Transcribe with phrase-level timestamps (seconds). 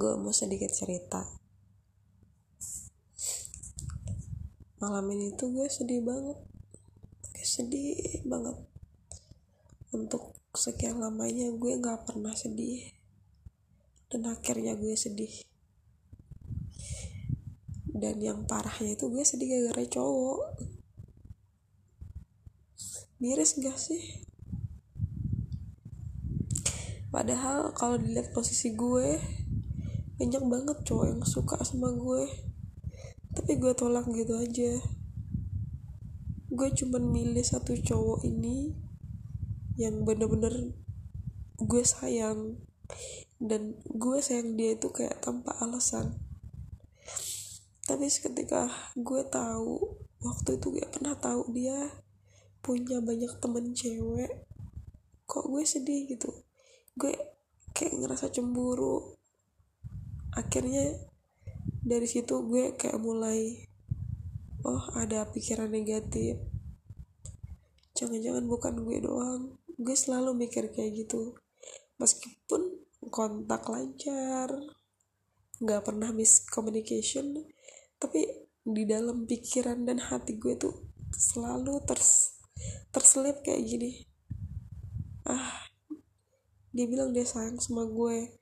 [0.00, 1.20] gue mau sedikit cerita.
[4.80, 6.40] Malam ini tuh gue sedih banget.
[7.36, 8.56] Gue sedih banget.
[9.92, 12.80] Untuk sekian lamanya gue nggak pernah sedih.
[14.08, 15.44] Dan akhirnya gue sedih.
[17.84, 20.64] Dan yang parahnya itu gue sedih gara-gara cowok.
[23.20, 24.24] Miris gak sih?
[27.12, 29.20] Padahal kalau dilihat posisi gue
[30.20, 32.28] banyak banget cowok yang suka sama gue.
[33.32, 34.76] Tapi gue tolak gitu aja.
[36.52, 38.76] Gue cuman milih satu cowok ini
[39.80, 40.76] yang bener-bener
[41.56, 42.60] gue sayang.
[43.40, 46.20] Dan gue sayang dia itu kayak tanpa alasan.
[47.88, 48.68] Tapi seketika
[49.00, 51.96] gue tahu waktu itu gue pernah tahu dia
[52.60, 54.44] punya banyak temen cewek
[55.24, 56.28] kok gue sedih gitu.
[56.92, 57.16] Gue
[57.72, 59.19] kayak ngerasa cemburu
[60.34, 61.10] akhirnya
[61.80, 63.66] dari situ gue kayak mulai
[64.64, 66.36] oh ada pikiran negatif.
[67.96, 69.42] Jangan-jangan bukan gue doang.
[69.80, 71.36] Gue selalu mikir kayak gitu.
[72.00, 74.48] Meskipun kontak lancar
[75.60, 77.36] nggak pernah miscommunication
[78.00, 78.24] tapi
[78.64, 82.40] di dalam pikiran dan hati gue tuh selalu ters
[82.92, 84.08] terselip kayak gini.
[85.28, 85.68] Ah
[86.70, 88.39] dia bilang dia sayang sama gue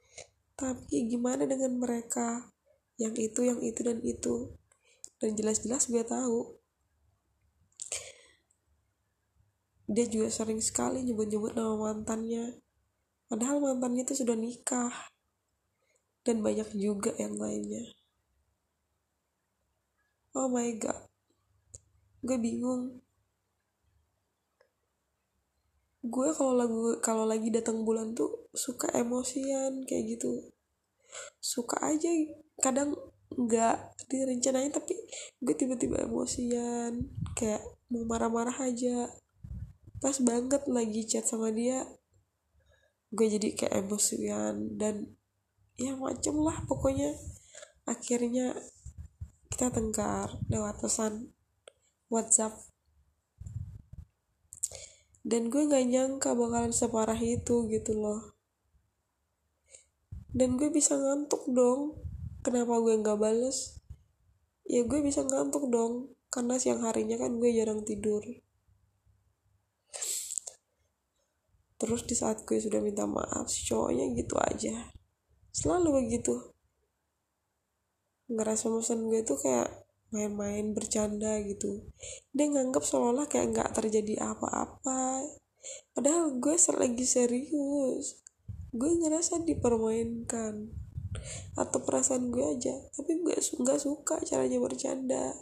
[0.58, 2.50] tapi gimana dengan mereka?
[2.98, 4.58] Yang itu yang itu dan itu.
[5.22, 6.58] Dan jelas-jelas gue tahu.
[9.86, 12.58] Dia juga sering sekali nyebut-nyebut nama mantannya.
[13.30, 14.90] Padahal mantannya itu sudah nikah.
[16.26, 17.94] Dan banyak juga yang lainnya.
[20.34, 21.06] Oh my god.
[22.26, 22.98] Gue bingung
[26.08, 30.52] gue kalau lagu kalau lagi datang bulan tuh suka emosian kayak gitu.
[31.38, 32.08] Suka aja
[32.58, 32.96] kadang
[33.28, 34.96] nggak direncanain tapi
[35.44, 39.12] gue tiba-tiba emosian kayak mau marah-marah aja.
[40.00, 41.84] Pas banget lagi chat sama dia
[43.08, 45.16] gue jadi kayak emosian dan
[45.76, 47.12] ya macem lah pokoknya.
[47.88, 48.52] Akhirnya
[49.48, 51.32] kita tengkar lewat pesan
[52.12, 52.56] WhatsApp
[55.28, 58.32] dan gue gak nyangka bakalan separah itu gitu loh.
[60.32, 62.00] Dan gue bisa ngantuk dong.
[62.40, 63.84] Kenapa gue gak bales?
[64.64, 68.24] Ya gue bisa ngantuk dong karena siang harinya kan gue jarang tidur.
[71.76, 74.96] Terus di saat gue sudah minta maaf si cowoknya gitu aja.
[75.52, 76.56] Selalu begitu.
[78.32, 81.84] Ngerasa bosan gue tuh kayak main-main bercanda gitu.
[82.32, 85.24] Dia nganggap seolah kayak nggak terjadi apa-apa.
[85.92, 88.24] Padahal gue lagi serius.
[88.72, 90.72] Gue ngerasa dipermainkan.
[91.56, 92.72] Atau perasaan gue aja.
[92.96, 95.36] Tapi gue nggak suka caranya bercanda.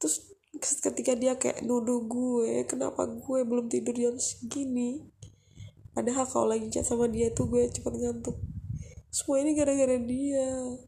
[0.00, 0.32] Terus
[0.80, 5.04] ketika dia kayak nuduh gue kenapa gue belum tidur jam segini?
[5.92, 8.40] Padahal kalau lagi chat sama dia tuh gue cepet ngantuk.
[9.12, 10.80] Semua ini gara-gara dia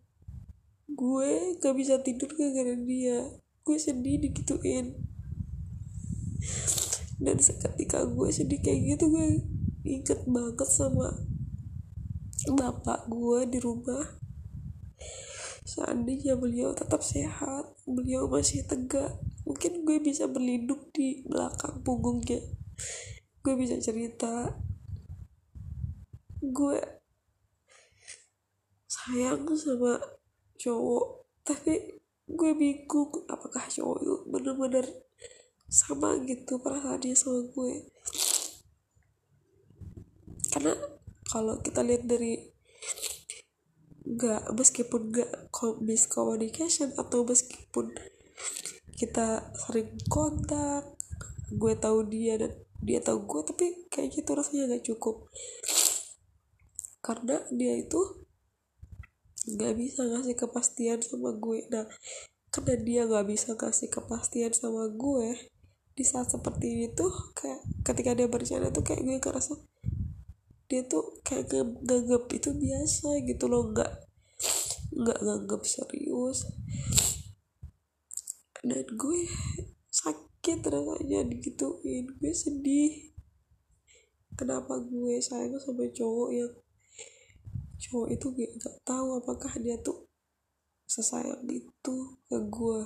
[0.92, 3.18] gue gak bisa tidur gara-gara dia.
[3.62, 4.96] Gue sedih digituin.
[7.22, 9.26] Dan seketika gue sedih kayak gitu gue
[9.86, 11.14] inget banget sama
[12.50, 14.18] bapak gue di rumah.
[15.62, 19.16] Seandainya beliau tetap sehat beliau masih tegak
[19.46, 22.42] mungkin gue bisa berlindung di belakang punggungnya.
[23.42, 24.58] Gue bisa cerita.
[26.42, 26.82] Gue
[28.90, 29.98] sayang sama
[30.62, 31.26] cowok.
[31.42, 31.98] Tapi
[32.30, 34.86] gue bingung apakah cowok itu bener-bener
[35.66, 37.90] sama gitu perasaannya sama gue.
[40.54, 40.76] Karena
[41.26, 42.52] kalau kita lihat dari
[44.02, 45.32] nggak meskipun nggak
[45.80, 47.94] miscommunication atau meskipun
[48.98, 50.84] kita sering kontak
[51.52, 52.52] gue tahu dia dan
[52.82, 55.30] dia tahu gue tapi kayak gitu rasanya gak cukup.
[57.02, 58.21] Karena dia itu
[59.42, 61.66] nggak bisa ngasih kepastian sama gue.
[61.70, 61.86] Nah
[62.52, 65.52] karena dia nggak bisa ngasih kepastian sama gue
[65.92, 69.56] di saat seperti ini tuh kayak ketika dia bercanda tuh kayak gue ngerasa
[70.72, 71.52] dia tuh kayak
[71.84, 73.68] nganggep itu biasa gitu loh.
[73.76, 73.92] Nggak
[74.96, 76.48] nggak nganggep serius.
[78.64, 79.20] Dan gue
[79.92, 82.08] sakit rasanya digituin.
[82.16, 83.12] Gue sedih.
[84.32, 86.52] Kenapa gue sayang sama cowok yang
[87.82, 88.26] cowok itu
[88.62, 90.06] gak, tahu apakah dia tuh
[90.86, 91.96] sesayang itu
[92.30, 92.80] ke gue